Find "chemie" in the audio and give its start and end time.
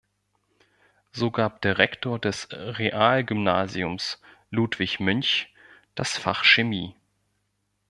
6.43-6.95